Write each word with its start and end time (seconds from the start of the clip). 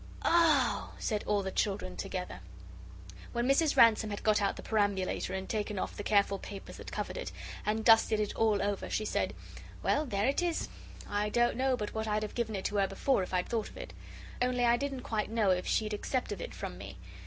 "OH!" 0.25 0.89
said 0.97 1.23
all 1.27 1.43
the 1.43 1.51
children 1.51 1.95
together. 1.95 2.39
When 3.33 3.47
Mrs. 3.47 3.77
Ransome 3.77 4.09
had 4.09 4.23
got 4.23 4.41
out 4.41 4.55
the 4.55 4.63
perambulator 4.63 5.35
and 5.35 5.47
taken 5.47 5.77
off 5.77 5.95
the 5.95 6.01
careful 6.01 6.39
papers 6.39 6.77
that 6.77 6.91
covered 6.91 7.17
it, 7.17 7.31
and 7.67 7.85
dusted 7.85 8.19
it 8.19 8.35
all 8.35 8.63
over, 8.63 8.89
she 8.89 9.05
said: 9.05 9.35
"Well, 9.83 10.07
there 10.07 10.25
it 10.27 10.41
is. 10.41 10.69
I 11.07 11.29
don't 11.29 11.55
know 11.55 11.77
but 11.77 11.93
what 11.93 12.07
I'd 12.07 12.23
have 12.23 12.33
given 12.33 12.55
it 12.55 12.65
to 12.65 12.77
her 12.77 12.87
before 12.87 13.21
if 13.21 13.31
I'd 13.31 13.47
thought 13.49 13.69
of 13.69 13.77
it. 13.77 13.93
Only 14.41 14.65
I 14.65 14.75
didn't 14.75 15.01
quite 15.01 15.29
know 15.29 15.51
if 15.51 15.67
she'd 15.67 15.93
accept 15.93 16.31
of 16.31 16.41
it 16.41 16.55
from 16.55 16.79
me. 16.79 16.97